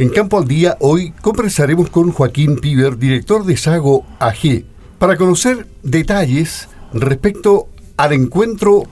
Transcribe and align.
En 0.00 0.08
Campo 0.08 0.38
al 0.38 0.48
Día 0.48 0.78
hoy 0.80 1.12
conversaremos 1.20 1.90
con 1.90 2.10
Joaquín 2.10 2.56
Piver, 2.56 2.96
director 2.96 3.44
de 3.44 3.58
Sago 3.58 4.06
AG, 4.18 4.64
para 4.98 5.18
conocer 5.18 5.66
detalles 5.82 6.70
respecto 6.94 7.68
al 7.98 8.14
encuentro 8.14 8.84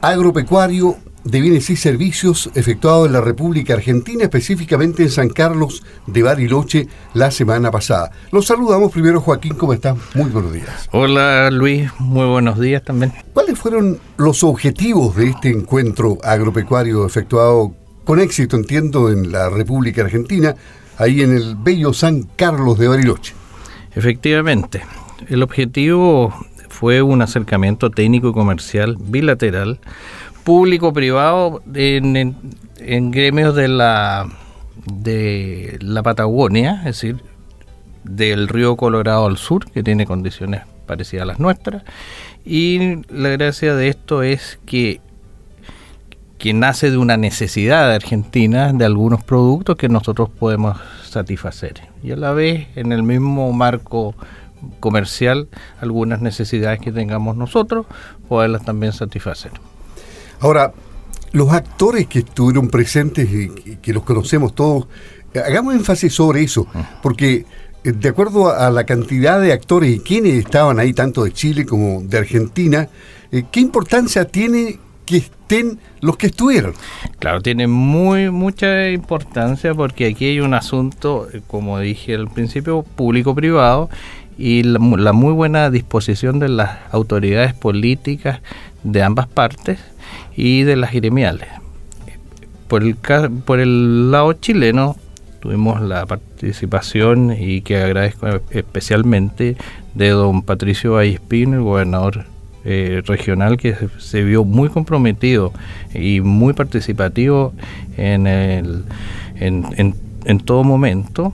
agropecuario 0.00 0.96
de 1.24 1.42
bienes 1.42 1.68
y 1.68 1.76
servicios 1.76 2.48
efectuado 2.54 3.04
en 3.04 3.12
la 3.12 3.20
República 3.20 3.74
Argentina, 3.74 4.22
específicamente 4.22 5.02
en 5.02 5.10
San 5.10 5.28
Carlos 5.28 5.82
de 6.06 6.22
Bariloche 6.22 6.88
la 7.12 7.30
semana 7.30 7.70
pasada. 7.70 8.10
Los 8.32 8.46
saludamos 8.46 8.92
primero, 8.92 9.20
Joaquín, 9.20 9.52
¿cómo 9.56 9.74
estás? 9.74 9.98
Muy 10.14 10.30
buenos 10.30 10.54
días. 10.54 10.88
Hola 10.92 11.50
Luis, 11.50 11.90
muy 11.98 12.24
buenos 12.24 12.58
días 12.58 12.82
también. 12.82 13.12
¿Cuáles 13.34 13.58
fueron 13.58 13.98
los 14.16 14.42
objetivos 14.42 15.16
de 15.16 15.28
este 15.28 15.50
encuentro 15.50 16.16
agropecuario 16.22 17.04
efectuado 17.04 17.74
con 18.04 18.20
éxito, 18.20 18.56
entiendo, 18.56 19.10
en 19.10 19.32
la 19.32 19.48
República 19.50 20.02
Argentina, 20.02 20.54
ahí 20.98 21.22
en 21.22 21.32
el 21.34 21.56
bello 21.56 21.92
San 21.92 22.22
Carlos 22.36 22.78
de 22.78 22.88
Bariloche? 22.88 23.34
Efectivamente, 23.94 24.82
el 25.28 25.42
objetivo 25.42 26.34
fue 26.68 27.02
un 27.02 27.22
acercamiento 27.22 27.90
técnico 27.90 28.28
y 28.30 28.32
comercial 28.32 28.96
bilateral 28.98 29.78
público-privado 30.42 31.62
en, 31.72 33.10
gremios 33.10 33.54
de 33.54 33.68
la, 33.68 34.28
de 34.84 35.78
la 35.80 36.02
Patagonia, 36.02 36.78
es 36.80 37.00
decir, 37.00 37.20
del 38.04 38.48
río 38.48 38.76
Colorado 38.76 39.26
al 39.26 39.38
sur, 39.38 39.64
que 39.70 39.82
tiene 39.82 40.06
condiciones 40.06 40.62
parecidas 40.86 41.22
a 41.22 41.26
las 41.26 41.40
nuestras. 41.40 41.82
Y 42.44 43.02
la 43.08 43.30
gracia 43.30 43.74
de 43.74 43.88
esto 43.88 44.22
es 44.22 44.58
que, 44.66 45.00
que 46.44 46.52
nace 46.52 46.90
de 46.90 46.98
una 46.98 47.16
necesidad 47.16 47.88
de 47.88 47.94
Argentina 47.94 48.70
de 48.74 48.84
algunos 48.84 49.24
productos 49.24 49.76
que 49.76 49.88
nosotros 49.88 50.28
podemos 50.28 50.76
satisfacer. 51.02 51.80
Y 52.02 52.12
a 52.12 52.16
la 52.16 52.32
vez, 52.32 52.68
en 52.76 52.92
el 52.92 53.02
mismo 53.02 53.50
marco 53.54 54.14
comercial, 54.78 55.48
algunas 55.80 56.20
necesidades 56.20 56.80
que 56.80 56.92
tengamos 56.92 57.38
nosotros, 57.38 57.86
poderlas 58.28 58.62
también 58.62 58.92
satisfacer. 58.92 59.52
Ahora, 60.38 60.74
los 61.32 61.50
actores 61.50 62.08
que 62.08 62.18
estuvieron 62.18 62.68
presentes 62.68 63.26
y 63.32 63.76
que 63.76 63.94
los 63.94 64.02
conocemos 64.02 64.54
todos, 64.54 64.86
hagamos 65.34 65.74
énfasis 65.74 66.12
sobre 66.12 66.42
eso, 66.42 66.66
ah. 66.74 66.98
porque 67.02 67.46
eh, 67.84 67.92
de 67.92 68.08
acuerdo 68.10 68.54
a 68.54 68.68
la 68.68 68.84
cantidad 68.84 69.40
de 69.40 69.54
actores 69.54 69.96
y 69.96 70.00
quienes 70.00 70.34
estaban 70.34 70.78
ahí, 70.78 70.92
tanto 70.92 71.24
de 71.24 71.32
Chile 71.32 71.64
como 71.64 72.02
de 72.02 72.18
Argentina, 72.18 72.90
eh, 73.32 73.44
¿qué 73.50 73.60
importancia 73.60 74.26
tiene 74.26 74.78
que 75.04 75.18
estén 75.18 75.78
los 76.00 76.16
que 76.16 76.26
estuvieron? 76.26 76.74
Claro, 77.18 77.40
tiene 77.40 77.66
muy 77.66 78.30
mucha 78.30 78.90
importancia 78.90 79.74
porque 79.74 80.06
aquí 80.06 80.26
hay 80.26 80.40
un 80.40 80.54
asunto, 80.54 81.28
eh, 81.32 81.40
como 81.46 81.78
dije 81.78 82.14
al 82.14 82.28
principio, 82.28 82.82
público-privado 82.82 83.90
y 84.36 84.62
la, 84.62 84.78
la 84.78 85.12
muy 85.12 85.32
buena 85.32 85.70
disposición 85.70 86.38
de 86.38 86.48
las 86.48 86.78
autoridades 86.92 87.54
políticas 87.54 88.40
de 88.82 89.02
ambas 89.02 89.26
partes 89.28 89.78
y 90.36 90.62
de 90.62 90.76
las 90.76 90.92
gremiales. 90.92 91.48
Por 92.68 93.60
el, 93.60 94.10
lado 94.10 94.32
chileno 94.32 94.96
tuvimos 95.40 95.80
la 95.80 96.06
participación 96.06 97.36
y 97.38 97.60
que 97.60 97.76
agradezco 97.76 98.26
especialmente 98.50 99.56
de 99.94 100.08
don 100.08 100.42
Patricio 100.42 100.94
Vallespín, 100.94 101.54
el 101.54 101.60
gobernador 101.60 102.24
eh, 102.64 103.02
regional 103.04 103.56
que 103.56 103.76
se, 103.98 104.22
vio 104.22 104.44
muy 104.44 104.68
comprometido 104.68 105.52
y 105.92 106.20
muy 106.20 106.52
participativo 106.52 107.52
en, 107.96 108.26
el, 108.26 108.84
en, 109.36 109.94
en 110.24 110.40
todo 110.40 110.64
momento. 110.64 111.32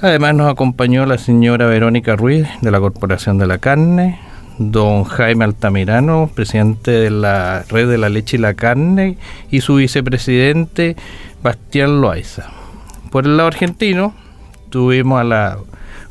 Además 0.00 0.34
nos 0.34 0.50
acompañó 0.50 1.06
la 1.06 1.16
señora 1.16 1.66
Verónica 1.66 2.16
Ruiz 2.16 2.48
de 2.60 2.70
la 2.70 2.80
Corporación 2.80 3.38
de 3.38 3.46
la 3.46 3.58
Carne, 3.58 4.18
don 4.58 5.04
Jaime 5.04 5.44
Altamirano, 5.44 6.28
presidente 6.34 6.90
de 6.90 7.10
la 7.10 7.64
Red 7.68 7.88
de 7.88 7.98
la 7.98 8.08
Leche 8.08 8.36
y 8.36 8.40
la 8.40 8.54
Carne, 8.54 9.16
y 9.50 9.60
su 9.60 9.76
vicepresidente 9.76 10.96
Bastián 11.42 12.00
Loaiza. 12.00 12.48
Por 13.10 13.26
el 13.26 13.36
lado 13.36 13.48
argentino, 13.48 14.14
tuvimos 14.70 15.20
a 15.20 15.24
la 15.24 15.58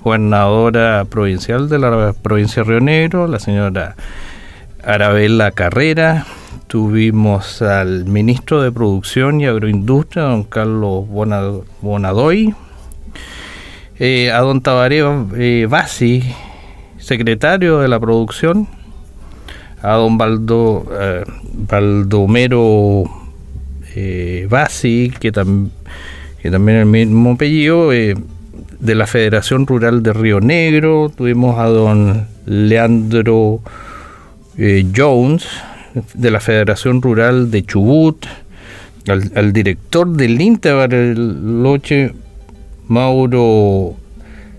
gobernadora 0.03 1.05
provincial 1.09 1.69
de 1.69 1.79
la 1.79 2.13
provincia 2.21 2.63
de 2.63 2.69
Río 2.69 2.79
Negro, 2.81 3.27
la 3.27 3.39
señora 3.39 3.95
Arabella 4.83 5.51
Carrera, 5.51 6.25
tuvimos 6.67 7.61
al 7.61 8.05
ministro 8.05 8.61
de 8.61 8.71
Producción 8.71 9.41
y 9.41 9.45
Agroindustria, 9.45 10.23
don 10.23 10.43
Carlos 10.43 11.05
Bonadoy, 11.81 12.55
eh, 13.99 14.31
a 14.31 14.39
don 14.39 14.61
Tabaré 14.61 15.03
eh, 15.37 15.67
secretario 16.97 17.79
de 17.79 17.87
la 17.87 17.99
producción, 17.99 18.67
a 19.81 19.93
don 19.93 20.17
Baldo, 20.17 20.85
eh, 20.99 21.23
Baldomero 21.53 23.03
eh, 23.95 24.47
Basi, 24.49 25.11
que, 25.19 25.31
también 25.31 25.71
el 26.43 26.85
mismo 26.85 27.33
apellido, 27.33 27.91
de 28.81 28.95
la 28.95 29.07
Federación 29.07 29.67
Rural 29.67 30.03
de 30.03 30.11
Río 30.11 30.41
Negro, 30.41 31.11
tuvimos 31.15 31.57
a 31.59 31.67
don 31.67 32.27
Leandro 32.45 33.61
eh, 34.57 34.85
Jones, 34.95 35.45
de 36.13 36.31
la 36.31 36.39
Federación 36.39 37.01
Rural 37.01 37.51
de 37.51 37.63
Chubut, 37.63 38.25
al, 39.07 39.53
director 39.53 40.07
del 40.09 40.39
INTA 40.41 40.87
Loche, 40.87 42.13
Mauro 42.87 43.95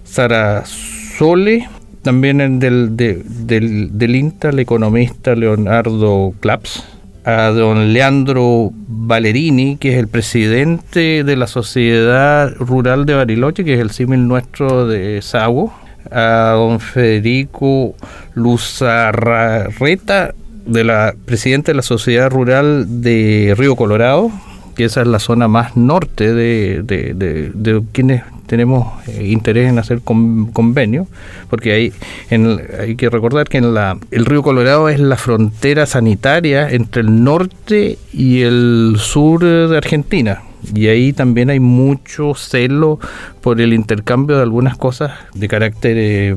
Sarasole, 0.04 1.68
también 2.02 2.58
del, 2.58 2.96
del, 2.96 3.98
del 3.98 4.16
INTA, 4.16 4.50
el 4.50 4.60
economista 4.60 5.34
Leonardo 5.34 6.32
Claps, 6.40 6.84
a 7.24 7.48
don 7.48 7.92
Leandro 7.92 8.72
Valerini, 8.88 9.76
que 9.76 9.92
es 9.92 9.98
el 9.98 10.08
presidente 10.08 11.24
de 11.24 11.36
la 11.36 11.46
Sociedad 11.46 12.52
Rural 12.56 13.06
de 13.06 13.14
Bariloche, 13.14 13.64
que 13.64 13.74
es 13.74 13.80
el 13.80 13.90
símil 13.90 14.26
nuestro 14.26 14.86
de 14.86 15.22
Sago, 15.22 15.72
a 16.10 16.54
don 16.56 16.80
Federico 16.80 17.94
Luzarreta, 18.34 20.34
de 20.66 20.84
la 20.84 21.14
presidente 21.24 21.72
de 21.72 21.76
la 21.76 21.82
Sociedad 21.82 22.30
Rural 22.30 23.02
de 23.02 23.54
Río 23.56 23.76
Colorado, 23.76 24.30
que 24.74 24.84
esa 24.84 25.02
es 25.02 25.06
la 25.06 25.18
zona 25.18 25.48
más 25.48 25.76
norte 25.76 26.32
de, 26.32 26.82
de, 26.82 27.14
de 27.14 27.82
quienes 27.92 28.22
tenemos 28.52 28.86
eh, 29.08 29.28
interés 29.28 29.70
en 29.70 29.78
hacer 29.78 30.02
convenio, 30.02 31.06
porque 31.48 31.72
hay, 31.72 31.92
hay 32.28 32.96
que 32.96 33.08
recordar 33.08 33.48
que 33.48 33.56
en 33.56 33.72
la, 33.72 33.96
el 34.10 34.26
río 34.26 34.42
Colorado 34.42 34.90
es 34.90 35.00
la 35.00 35.16
frontera 35.16 35.86
sanitaria 35.86 36.68
entre 36.68 37.00
el 37.00 37.24
norte 37.24 37.96
y 38.12 38.42
el 38.42 38.96
sur 38.98 39.42
de 39.42 39.74
Argentina. 39.74 40.42
Y 40.74 40.88
ahí 40.88 41.14
también 41.14 41.48
hay 41.48 41.60
mucho 41.60 42.34
celo 42.34 43.00
por 43.40 43.58
el 43.58 43.72
intercambio 43.72 44.36
de 44.36 44.42
algunas 44.42 44.76
cosas 44.76 45.12
de 45.32 45.48
carácter 45.48 45.96
eh, 45.96 46.36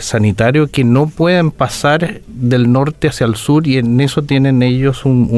sanitario 0.00 0.68
que 0.68 0.84
no 0.84 1.06
pueden 1.08 1.50
pasar 1.50 2.20
del 2.26 2.72
norte 2.72 3.08
hacia 3.08 3.26
el 3.26 3.36
sur 3.36 3.66
y 3.66 3.78
en 3.78 4.00
eso 4.00 4.22
tienen 4.22 4.62
ellos 4.62 5.04
un, 5.04 5.28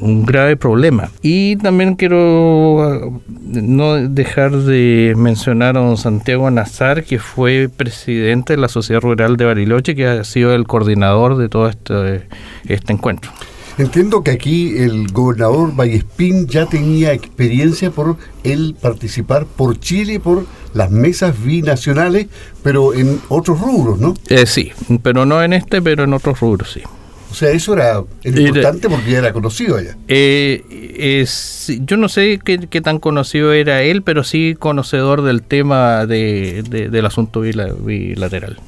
un 0.00 0.26
grave 0.26 0.56
problema. 0.56 1.10
Y 1.22 1.56
también 1.56 1.94
quiero 1.94 2.76
uh, 2.76 3.20
no 3.46 3.94
dejar 4.08 4.52
de 4.52 5.14
mencionar 5.16 5.76
a 5.76 5.80
don 5.80 5.96
Santiago 5.96 6.50
Nazar, 6.50 7.04
que 7.04 7.18
fue 7.18 7.68
presidente 7.74 8.54
de 8.54 8.58
la 8.58 8.68
Sociedad 8.68 9.00
Rural 9.00 9.36
de 9.36 9.44
Bariloche, 9.44 9.94
que 9.94 10.06
ha 10.06 10.24
sido 10.24 10.54
el 10.54 10.66
coordinador 10.66 11.36
de 11.36 11.48
todo 11.48 11.68
este, 11.68 12.26
este 12.66 12.92
encuentro. 12.92 13.30
Entiendo 13.78 14.22
que 14.22 14.32
aquí 14.32 14.76
el 14.76 15.10
gobernador 15.10 15.74
Vallespín 15.74 16.46
ya 16.46 16.66
tenía 16.66 17.14
experiencia 17.14 17.90
por 17.90 18.16
él 18.44 18.76
participar 18.78 19.46
por 19.46 19.78
Chile, 19.80 20.20
por 20.20 20.44
las 20.74 20.90
mesas 20.90 21.42
binacionales, 21.42 22.26
pero 22.62 22.94
en 22.94 23.20
otros 23.28 23.60
rubros, 23.60 23.98
¿no? 23.98 24.14
Eh, 24.28 24.46
sí, 24.46 24.72
pero 25.02 25.26
no 25.26 25.42
en 25.42 25.52
este, 25.52 25.82
pero 25.82 26.04
en 26.04 26.12
otros 26.12 26.40
rubros, 26.40 26.72
sí. 26.72 26.82
O 27.30 27.34
sea, 27.34 27.50
eso 27.50 27.74
era, 27.74 28.02
importante 28.24 28.88
porque 28.88 29.12
ya 29.12 29.18
era 29.18 29.32
conocido 29.32 29.76
allá. 29.76 29.96
Eh, 30.08 31.24
yo 31.82 31.96
no 31.96 32.08
sé 32.08 32.40
qué, 32.44 32.80
tan 32.80 32.98
conocido 32.98 33.52
era 33.52 33.82
él, 33.82 34.02
pero 34.02 34.24
sí 34.24 34.56
conocedor 34.58 35.22
del 35.22 35.42
tema 35.42 36.06
de, 36.06 36.62
del 36.62 37.06
asunto 37.06 37.40
bilateral. 37.40 38.58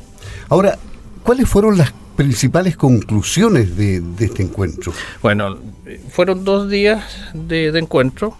Ahora, 0.49 0.79
¿cuáles 1.25 1.49
fueron 1.49 1.77
las 1.77 1.93
principales 2.17 2.77
conclusiones 2.77 3.77
de, 3.77 4.01
este 4.21 4.45
encuentro? 4.45 4.93
Bueno, 5.23 5.59
fueron 6.11 6.45
dos 6.45 6.71
días 6.71 7.03
de, 7.35 7.77
encuentro. 7.77 8.37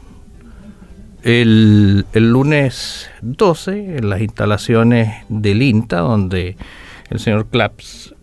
El, 1.23 2.05
lunes 2.15 3.09
12, 3.23 3.99
en 3.99 4.11
las 4.11 4.21
instalaciones 4.21 5.25
del 5.29 5.63
INTA, 5.63 5.99
donde 5.99 6.57
el 7.11 7.19
señor 7.21 7.47
Claps 7.47 8.15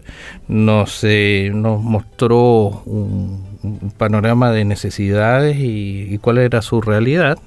nos, 0.48 1.04
eh, 1.04 1.52
nos 1.54 1.82
mostró 1.82 2.84
un, 2.86 3.48
panorama 3.98 4.52
de 4.52 4.66
necesidades 4.66 5.58
y, 5.60 6.18
cuál 6.20 6.40
era 6.40 6.62
su 6.62 6.82
realidad. 6.82 7.40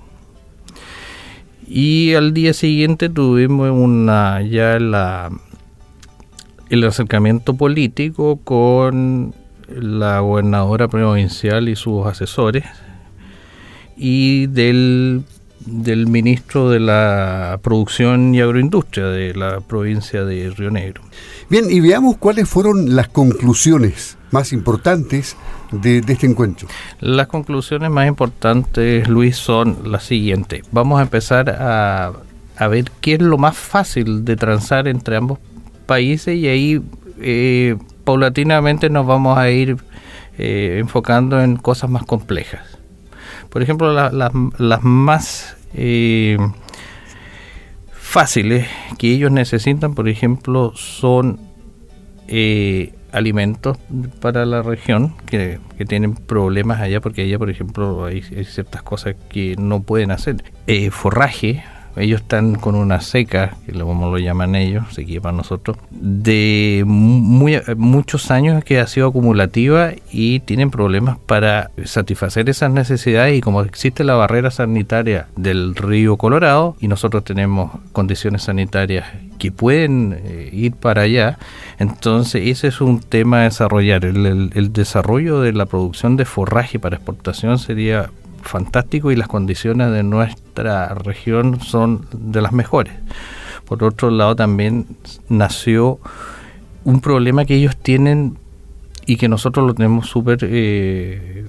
Y 1.69 2.15
al 2.15 2.35
día 2.35 2.53
siguiente 2.53 3.09
tuvimos 3.09 3.71
una 3.71 4.43
ya 4.43 4.79
la 4.79 5.31
el 6.69 6.85
acercamiento 6.85 7.55
político 7.55 8.41
con 8.43 9.35
la 9.69 10.21
gobernadora 10.21 10.89
provincial 10.89 11.69
y 11.69 11.77
sus 11.77 12.07
asesores 12.07 12.65
y 13.97 14.47
del, 14.49 15.23
del 15.67 16.07
ministro 16.07 16.71
de 16.71 16.81
la 16.81 17.59
Producción 17.63 18.35
y 18.35 18.41
Agroindustria 18.41 19.07
de 19.07 19.35
la 19.35 19.61
provincia 19.61 20.25
de 20.25 20.51
Río 20.51 20.71
Negro. 20.71 21.03
Bien, 21.49 21.67
y 21.71 21.81
veamos 21.81 22.17
cuáles 22.17 22.49
fueron 22.49 22.95
las 22.97 23.09
conclusiones 23.09 24.17
más 24.31 24.53
importantes 24.53 25.37
de, 25.71 26.01
de, 26.01 26.13
este 26.13 26.27
encuentro. 26.27 26.69
Las 27.01 27.27
conclusiones 27.27 27.91
más 27.91 28.09
importantes, 28.09 29.09
Luis, 29.09 29.37
son 29.37 29.91
las 29.91 30.05
siguientes. 30.05 30.63
Vamos 30.73 30.99
a 30.99 31.03
empezar 31.03 31.51
a, 31.51 32.13
a 32.57 32.69
ver 32.69 32.91
qué 33.01 33.15
es 33.15 33.21
lo 33.21 33.39
más 33.39 33.57
fácil 33.57 34.25
de 34.25 34.37
transar 34.37 34.89
entre 34.89 35.17
ambos 35.17 35.39
países 35.87 36.37
y 36.37 36.49
ahí 36.49 36.83
eh, 37.21 37.77
paulatinamente 38.05 38.91
nos 38.91 39.07
vamos 39.07 39.39
a 39.39 39.51
ir 39.51 39.77
eh, 40.39 40.79
enfocando 40.81 41.41
en 41.43 41.57
cosas 41.57 41.91
más 41.91 42.05
complejas. 42.05 42.79
Por 43.53 43.63
ejemplo, 43.63 43.93
las 43.93 44.83
más 44.83 45.59
eh, 45.75 46.39
fáciles 47.93 48.67
que 48.99 49.13
ellos 49.13 49.31
necesitan, 49.31 49.95
por 49.95 50.09
ejemplo, 50.09 50.73
son 50.75 51.39
alimentos 53.13 53.77
para 54.21 54.47
la 54.47 54.63
región 54.63 55.15
que, 55.27 55.61
tienen 55.87 56.15
problemas 56.15 56.81
allá, 56.81 57.03
porque 57.03 57.23
allá, 57.23 57.39
por 57.39 57.51
ejemplo, 57.51 58.07
hay, 58.07 58.25
hay 58.35 58.45
ciertas 58.47 58.83
cosas 58.83 59.17
que 59.29 59.55
no 59.59 59.83
pueden 59.83 60.13
hacer. 60.13 60.43
forraje, 60.91 61.63
ellos 61.97 62.23
están 62.23 62.55
con 62.55 62.75
una 62.75 63.01
seca, 63.01 63.57
que 63.67 63.73
como 63.73 64.11
lo 64.11 64.19
llaman 64.19 64.55
ellos, 64.55 64.85
sequía 64.93 65.21
para 65.21 65.37
nosotros, 65.37 65.77
de 65.91 66.85
muy, 66.87 67.61
muchos 67.77 68.31
años 68.31 68.65
que 68.65 68.81
ha 68.81 68.87
sido 68.87 69.09
acumulativa 69.09 69.93
y 70.11 70.41
tienen 70.41 70.71
problemas 70.71 71.19
para 71.19 71.71
satisfacer 71.85 72.49
esas 72.49 72.71
necesidades 72.71 73.37
y 73.37 73.41
como 73.41 73.63
existe 73.63 74.05
la 74.05 74.15
barrera 74.15 74.51
sanitaria 74.51 75.27
del 75.37 75.75
río 75.75 76.17
Colorado 76.17 76.77
y 76.81 76.89
nosotros 76.89 77.25
tenemos 77.25 77.73
condiciones 77.93 78.43
sanitarias 78.43 79.07
que 79.39 79.51
pueden 79.51 80.21
eh, 80.25 80.51
ir 80.53 80.75
para 80.75 81.03
allá, 81.03 81.39
entonces 81.79 82.47
ese 82.47 82.69
es 82.69 82.81
un 82.81 83.01
tema 83.01 83.41
a 83.41 83.45
desarrollar. 83.45 84.05
el 84.05 84.73
desarrollo 84.73 85.41
de 85.41 85.53
la 85.53 85.67
producción 85.67 86.17
de 86.17 86.25
forraje 86.25 86.79
para 86.79 86.97
exportación 86.97 87.59
sería 87.59 88.11
fantástico 88.43 89.11
y 89.11 89.17
las 89.17 89.29
condiciones 89.29 89.91
de 89.93 90.03
nuestra 90.03 90.89
región 90.95 91.61
son 91.61 92.07
de 92.13 92.43
las 92.43 92.53
mejores. 92.53 92.95
Por 93.65 93.85
otro 93.85 94.11
lado, 94.11 94.37
también 94.37 94.87
nació 95.29 95.99
un 96.85 97.01
problema 97.01 97.45
que 97.45 97.55
ellos 97.55 97.77
tienen 97.77 98.39
y 99.07 99.17
que 99.17 99.29
nosotros 99.29 99.67
lo 99.67 99.75
tenemos 99.75 100.09
súper 100.09 100.39
eh, 100.43 101.47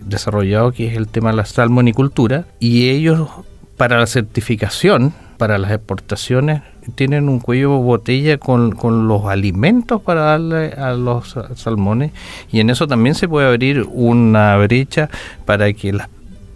desarrollado, 0.00 0.72
que 0.72 0.88
es 0.88 0.96
el 0.96 1.08
tema 1.08 1.30
de 1.30 1.36
la 1.36 1.44
salmonicultura. 1.44 2.46
Y 2.60 2.90
ellos, 2.90 3.28
para 3.76 3.98
la 3.98 4.06
certificación, 4.06 5.12
para 5.36 5.58
las 5.58 5.72
exportaciones, 5.72 6.62
tienen 6.94 7.28
un 7.28 7.40
cuello 7.40 7.78
botella 7.78 8.38
con, 8.38 8.72
con, 8.72 9.08
los 9.08 9.24
alimentos 9.26 10.00
para 10.02 10.22
darle 10.22 10.72
a 10.72 10.92
los 10.92 11.36
salmones 11.56 12.12
y 12.52 12.60
en 12.60 12.70
eso 12.70 12.86
también 12.86 13.14
se 13.14 13.28
puede 13.28 13.48
abrir 13.48 13.86
una 13.90 14.56
brecha 14.58 15.08
para 15.44 15.72
que 15.72 15.92
las 15.92 16.08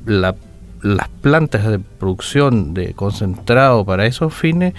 las 0.09 1.09
plantas 1.21 1.67
de 1.67 1.79
producción 1.79 2.75
de 2.75 2.95
concentrado 2.95 3.85
para 3.85 4.07
esos 4.07 4.35
fines 4.35 4.75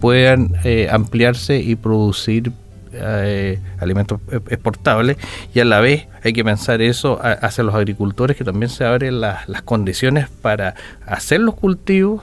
puedan 0.00 0.54
eh, 0.64 0.88
ampliarse 0.90 1.58
y 1.58 1.76
producir 1.76 2.52
eh, 2.92 3.58
alimentos 3.80 4.20
e-, 4.30 4.36
exportables 4.36 5.16
y 5.52 5.60
a 5.60 5.64
la 5.64 5.80
vez 5.80 6.06
hay 6.22 6.32
que 6.32 6.44
pensar 6.44 6.80
eso 6.82 7.18
hacia 7.22 7.64
los 7.64 7.74
agricultores 7.74 8.36
que 8.36 8.44
también 8.44 8.70
se 8.70 8.84
abren 8.84 9.20
las, 9.20 9.46
condiciones 9.64 10.28
para 10.28 10.74
hacer 11.06 11.40
los 11.40 11.54
cultivos 11.54 12.22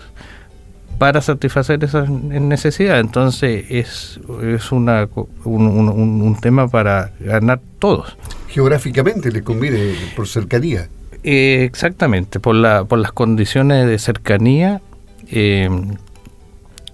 para 0.98 1.20
satisfacer 1.22 1.84
esas 1.84 2.10
necesidades. 2.10 3.04
Entonces 3.04 3.66
es, 3.70 4.20
es 4.44 4.72
una, 4.72 5.10
un, 5.46 5.90
un 5.90 6.40
tema 6.40 6.68
para 6.68 7.12
ganar 7.20 7.60
todos. 7.80 8.16
Geográficamente 8.50 9.32
le 9.32 9.42
conviene 9.42 9.96
por 10.16 10.28
cercanía. 10.28 10.90
Eh, 11.24 11.64
exactamente, 11.64 12.40
por, 12.40 12.56
la, 12.56 12.86
por 12.86 13.00
las 13.00 13.12
condiciones 13.12 13.88
de 13.88 14.00
cercanía, 14.00 14.82
eh, 15.30 15.70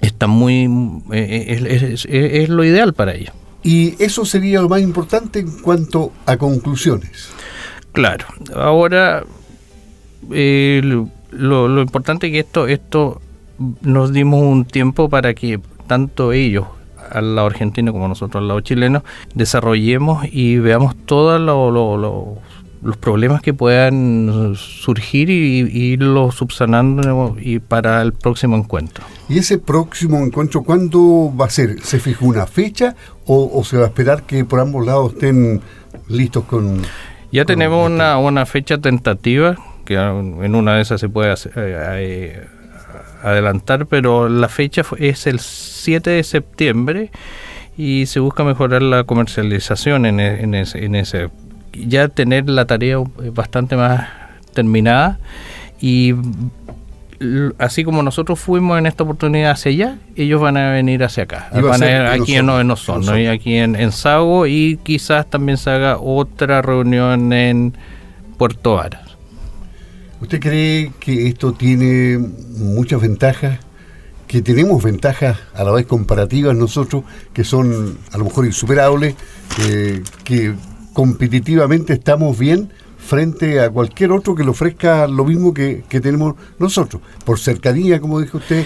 está 0.01 0.27
muy 0.27 0.69
eh, 1.11 1.95
es, 2.09 2.49
lo 2.49 2.63
ideal 2.63 2.93
para 2.93 3.13
ellos. 3.15 3.33
Y 3.63 4.01
eso 4.03 4.25
sería 4.25 4.61
lo 4.61 4.69
más 4.69 4.81
importante 4.81 5.39
en 5.39 5.59
cuanto 5.59 6.11
a 6.25 6.37
conclusiones. 6.37 7.29
Claro, 7.93 8.25
ahora 8.53 9.23
lo, 10.29 11.09
lo, 11.67 11.81
importante 11.81 12.27
es 12.27 12.33
que 12.33 12.39
esto, 12.39 12.67
esto 12.67 13.21
nos 13.81 14.13
dimos 14.13 14.41
un 14.41 14.65
tiempo 14.65 15.09
para 15.09 15.33
que 15.33 15.59
tanto 15.87 16.33
ellos 16.33 16.67
al 17.09 17.35
lado 17.35 17.47
argentino 17.47 17.93
como 17.93 18.07
nosotros 18.07 18.41
al 18.41 18.47
lado 18.47 18.59
chileno 18.61 19.03
desarrollemos 19.33 20.25
y 20.31 20.57
veamos 20.57 20.95
todo 21.05 21.39
lo, 21.39 21.71
lo 21.71 22.37
los 22.81 22.97
problemas 22.97 23.41
que 23.41 23.53
puedan 23.53 24.53
surgir 24.55 25.29
y, 25.29 25.93
irlo 25.93 26.31
subsanando 26.31 27.35
y 27.39 27.59
para 27.59 28.01
el 28.01 28.13
próximo 28.13 28.55
encuentro. 28.55 29.03
¿Y 29.29 29.39
ese 29.39 29.57
próximo 29.57 30.19
encuentro 30.19 30.63
cuándo 30.63 31.33
va 31.35 31.45
a 31.45 31.49
ser? 31.49 31.81
¿Se 31.81 31.99
fijó 31.99 32.25
una 32.25 32.45
fecha 32.45 32.95
o, 33.25 33.63
se 33.63 33.77
va 33.77 33.83
a 33.83 33.87
esperar 33.87 34.23
que 34.23 34.45
por 34.45 34.59
ambos 34.59 34.85
lados 34.85 35.13
estén 35.13 35.61
listos 36.07 36.45
con... 36.45 36.81
Ya 37.31 37.43
tenemos 37.43 37.85
una, 37.85 38.17
una, 38.17 38.45
fecha 38.45 38.77
tentativa, 38.77 39.57
que 39.83 39.95
en 39.95 40.55
una 40.55 40.75
de 40.75 40.81
esas 40.81 41.01
se 41.01 41.09
puede 41.09 41.33
eh, 41.33 41.35
eh, 41.55 42.47
adelantar, 43.21 43.85
pero 43.87 44.29
la 44.29 44.47
fecha 44.47 44.83
es 44.97 45.27
el 45.27 45.39
7 45.39 46.09
de 46.09 46.23
septiembre 46.23 47.11
y 47.77 48.05
se 48.05 48.21
busca 48.21 48.45
mejorar 48.45 48.81
la 48.81 49.03
comercialización 49.03 50.05
en, 50.05 50.19
e, 50.21 50.41
en, 50.41 50.55
ese, 50.55 50.85
en 50.85 50.95
ese 50.95 51.29
ya 51.87 52.07
tener 52.07 52.49
la 52.49 52.65
tarea 52.65 52.97
bastante 53.33 53.75
más 53.75 54.07
terminada 54.53 55.19
y 55.79 56.13
así 57.57 57.83
como 57.83 58.03
nosotros 58.03 58.39
fuimos 58.39 58.77
en 58.77 58.85
esta 58.85 59.03
oportunidad 59.03 59.51
hacia 59.51 59.71
allá, 59.71 59.97
ellos 60.15 60.41
van 60.41 60.57
a 60.57 60.71
venir 60.71 61.03
hacia 61.03 61.23
acá. 61.23 61.49
Van 61.53 61.81
a 61.83 61.89
ir 61.89 62.21
aquí 62.21 62.35
en 62.35 62.49
Osorno, 62.49 63.11
¿no? 63.11 63.19
y 63.19 63.27
aquí 63.27 63.55
en, 63.55 63.75
en 63.75 63.91
Sago 63.91 64.47
y 64.47 64.79
quizás 64.83 65.29
también 65.29 65.57
se 65.57 65.69
haga 65.69 65.97
otra 65.97 66.61
reunión 66.61 67.33
en 67.33 67.73
Puerto 68.37 68.75
Varas. 68.75 69.17
¿Usted 70.21 70.39
cree 70.39 70.91
que 70.99 71.27
esto 71.27 71.53
tiene 71.53 72.17
muchas 72.17 73.01
ventajas? 73.01 73.59
Que 74.27 74.41
tenemos 74.41 74.83
ventajas 74.83 75.37
a 75.53 75.63
la 75.63 75.71
vez 75.71 75.85
comparativas 75.85 76.55
nosotros, 76.55 77.03
que 77.33 77.43
son 77.43 77.97
a 78.11 78.17
lo 78.17 78.25
mejor 78.25 78.45
insuperables, 78.45 79.15
eh, 79.61 80.03
que 80.23 80.53
competitivamente 80.97 81.93
estamos 81.93 82.39
bien 82.39 82.71
frente 82.97 83.59
a 83.59 83.69
cualquier 83.69 84.11
otro 84.11 84.33
que 84.33 84.43
le 84.43 84.49
ofrezca 84.49 85.05
lo 85.05 85.25
mismo 85.25 85.53
que, 85.53 85.83
tenemos 86.01 86.33
nosotros, 86.57 87.03
por 87.23 87.37
cercanía, 87.37 87.99
como 88.01 88.19
dijo 88.19 88.39
usted. 88.39 88.65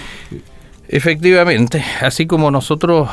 Efectivamente, 0.88 1.84
así 2.00 2.26
como 2.26 2.50
nosotros 2.50 3.10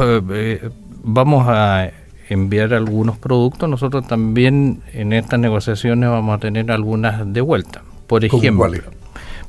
eh, 0.00 0.20
eh, 0.30 0.70
vamos 1.02 1.46
a 1.48 1.92
enviar 2.28 2.74
algunos 2.74 3.16
productos, 3.16 3.70
nosotros 3.70 4.06
también 4.06 4.82
en 4.92 5.14
estas 5.14 5.40
negociaciones 5.40 6.10
vamos 6.10 6.36
a 6.36 6.38
tener 6.38 6.70
algunas 6.70 7.32
de 7.32 7.40
vuelta. 7.40 7.80
Por 8.06 8.22
ejemplo, 8.22 8.70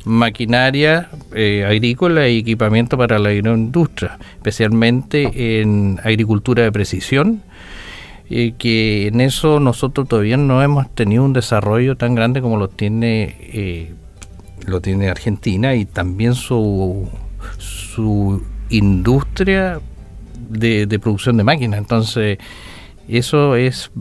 maquinaria 0.06 1.10
eh, 1.36 1.66
agrícola 1.68 2.30
y 2.30 2.38
equipamiento 2.38 2.98
para 2.98 3.20
la 3.20 3.32
agroindustria, 3.32 4.18
especialmente 4.38 5.60
en 5.60 6.00
agricultura 6.06 6.64
de 6.64 6.72
precisión, 6.72 7.44
que 8.30 9.08
en 9.08 9.22
eso 9.22 9.60
nosotros 9.60 10.08
todavía 10.08 10.38
no 10.38 10.62
hemos 10.62 10.90
tenido 10.94 11.24
un 11.24 11.34
desarrollo 11.34 11.98
tan 11.98 12.14
grande 12.14 12.42
como 12.42 12.58
lo 12.58 12.68
tiene 12.68 13.36
eh, 13.40 13.94
lo 14.66 14.82
tiene 14.82 15.10
Argentina 15.10 15.74
y 15.76 15.86
también 15.86 16.36
su 16.36 17.10
su 17.58 18.44
industria 18.70 19.82
de, 20.50 21.00
producción 21.00 21.38
de 21.38 21.44
máquinas. 21.44 21.80
Entonces 21.80 22.38
eso 23.08 23.56
es 23.56 23.92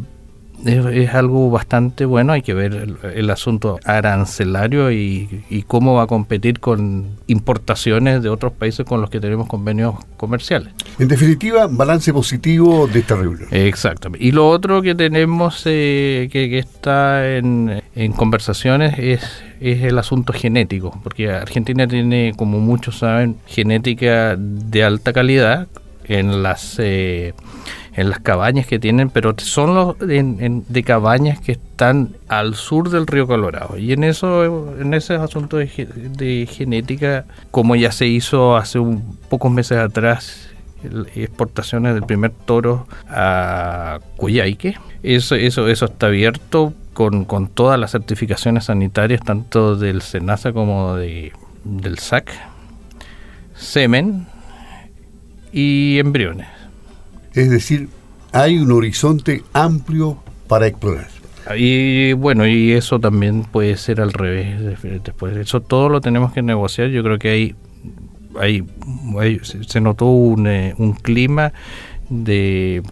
es, 0.64 1.14
algo 1.14 1.50
bastante 1.50 2.04
bueno. 2.04 2.32
Hay 2.32 2.42
que 2.42 2.54
ver 2.54 2.96
el, 3.14 3.30
asunto 3.30 3.78
arancelario 3.84 4.90
y, 4.90 5.44
y, 5.50 5.62
cómo 5.62 5.94
va 5.94 6.04
a 6.04 6.06
competir 6.06 6.60
con 6.60 7.18
importaciones 7.26 8.22
de 8.22 8.28
otros 8.28 8.52
países 8.52 8.86
con 8.86 9.00
los 9.00 9.10
que 9.10 9.20
tenemos 9.20 9.46
convenios 9.48 9.94
comerciales. 10.16 10.72
En 10.98 11.08
definitiva, 11.08 11.68
balance 11.70 12.12
positivo 12.12 12.86
de 12.86 13.00
esta 13.00 13.16
reunión. 13.16 13.48
Exactamente. 13.50 14.24
Y 14.24 14.32
lo 14.32 14.48
otro 14.48 14.82
que 14.82 14.94
tenemos 14.94 15.62
eh, 15.66 16.28
que, 16.32 16.48
que, 16.50 16.58
está 16.58 17.36
en, 17.36 17.82
en 17.94 18.12
conversaciones 18.12 18.98
es, 18.98 19.22
es 19.60 19.82
el 19.82 19.98
asunto 19.98 20.32
genético, 20.32 20.98
porque 21.02 21.30
Argentina 21.30 21.86
tiene, 21.86 22.32
como 22.36 22.58
muchos 22.58 22.98
saben, 22.98 23.36
genética 23.46 24.36
de 24.36 24.84
alta 24.84 25.12
calidad 25.12 25.68
en 26.08 26.42
las 26.42 26.76
eh, 26.78 27.34
en 27.99 28.11
las 28.11 28.21
cabañas 28.21 28.64
que 28.64 28.78
tienen, 28.78 29.11
pero 29.11 29.35
son 29.38 29.75
los 29.75 29.99
de 29.99 30.83
cabañas 30.85 31.40
que 31.40 31.52
están 31.52 32.14
al 32.28 32.55
sur 32.55 32.90
del 32.90 33.09
río 33.09 33.26
Colorado. 33.26 33.76
Y 33.76 33.93
en 33.93 34.05
eso, 34.05 34.78
en 34.78 34.95
ese 34.95 35.14
asunto 35.17 35.57
de, 35.57 36.47
genética, 36.49 37.25
como 37.50 37.75
ya 37.75 37.90
se 37.90 38.07
hizo 38.07 38.57
hace 38.57 38.78
un 38.78 39.19
pocos 39.28 39.50
meses 39.50 39.78
atrás, 39.78 40.49
exportaciones 41.17 41.95
del 41.95 42.05
primer 42.05 42.31
toro 42.31 42.87
a 43.09 43.99
Cuyaique, 44.17 44.76
eso, 45.02 45.35
eso, 45.35 45.67
eso 45.67 45.87
está 45.87 46.07
abierto 46.07 46.73
con, 46.95 47.25
con 47.25 47.49
todas 47.49 47.81
las 47.81 47.90
certificaciones 47.90 48.67
sanitarias, 48.67 49.23
tanto 49.25 49.75
del 49.75 50.02
SENASA 50.02 50.52
como 50.52 50.95
de, 50.95 51.33
del 51.64 51.99
SAC, 51.99 52.31
semen 53.57 54.28
y 55.52 55.99
embriones. 55.99 56.57
Es 57.35 57.50
decir, 57.50 57.88
hay 58.32 58.58
un 58.58 58.73
horizonte 58.73 59.42
amplio 59.52 60.18
para 60.47 60.66
explorar. 60.66 61.08
Y 61.56 62.12
bueno, 62.12 62.47
y 62.47 62.73
eso 62.73 62.99
también 63.00 63.42
puede 63.42 63.76
ser 63.76 64.00
al 64.00 64.12
revés. 64.12 64.61
Después 65.02 65.37
eso 65.37 65.61
todo 65.61 65.88
lo 65.88 66.00
tenemos 66.00 66.32
que 66.32 66.42
negociar. 66.42 66.88
Yo 66.88 67.02
creo 67.02 67.18
que 67.18 67.30
hay, 67.30 67.54
hay, 68.38 69.40
se 69.66 69.80
notó 69.80 70.06
un, 70.06 70.47
eh, 70.47 70.75
un 70.76 70.92
clima 70.92 71.52
de, 72.11 72.82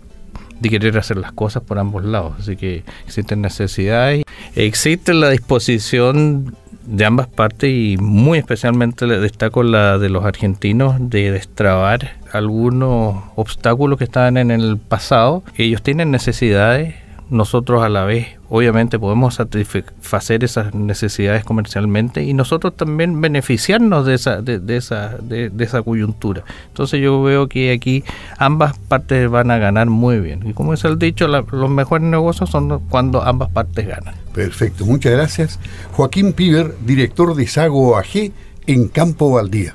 de 0.61 0.69
querer 0.71 0.97
hacer 0.97 1.19
las 1.19 1.33
cosas 1.33 1.63
por 1.65 1.79
ambos 1.79 2.05
lados. 2.05 2.35
Así 2.39 2.57
que 2.57 2.85
existen 3.05 3.43
necesidades. 3.43 4.25
Existe 4.55 5.13
la 5.13 5.29
disposición 5.29 6.57
de 6.87 7.05
ambas 7.05 7.27
partes 7.27 7.71
y 7.71 7.97
muy 7.99 8.39
especialmente 8.39 9.07
le 9.07 9.19
destaco 9.19 9.63
la 9.63 9.99
de 9.99 10.09
los 10.09 10.25
argentinos 10.25 10.97
de 10.99 11.31
destrabar 11.31 12.13
algunos 12.33 13.25
obstáculos 13.35 13.99
que 13.99 14.05
estaban 14.05 14.37
en 14.37 14.51
el 14.51 14.79
pasado. 14.79 15.43
Ellos 15.57 15.83
tienen 15.83 16.11
necesidades, 16.11 16.95
nosotros 17.31 17.83
a 17.83 17.89
la 17.89 18.05
vez 18.05 18.37
obviamente 18.49 18.99
podemos 18.99 19.35
satisfacer 19.35 20.45
esas 20.45 20.75
necesidades 20.75 21.45
comercialmente 21.45 22.23
y 22.23 22.33
nosotros 22.33 22.77
también 22.77 23.21
beneficiarnos 23.21 24.07
de 24.07 24.15
esa, 24.15 24.41
de, 24.43 24.77
esa, 24.77 25.17
de, 25.21 25.51
esa 25.59 25.83
coyuntura. 25.83 26.45
Entonces 26.69 27.01
yo 27.01 27.23
veo 27.23 27.49
que 27.49 27.73
aquí 27.73 28.05
ambas 28.39 28.79
partes 28.79 29.29
van 29.29 29.51
a 29.51 29.59
ganar 29.59 29.89
muy 29.89 30.21
bien. 30.21 30.47
Y 30.49 30.53
como 30.53 30.75
es 30.75 30.85
el 30.85 30.99
dicho, 30.99 31.27
los 31.27 31.71
mejores 31.71 32.07
negocios 32.07 32.51
son 32.51 32.81
cuando 32.89 33.23
ambas 33.23 33.51
partes 33.51 33.87
ganan. 33.87 34.15
Perfecto, 34.33 34.85
muchas 34.85 35.13
gracias. 35.13 35.59
Joaquín 35.93 36.33
Piver, 36.33 36.77
director 36.85 37.35
de 37.35 37.47
Sago 37.47 37.97
AG 37.97 38.31
en 38.67 38.89
Campo 38.89 39.31
Valdía. 39.31 39.73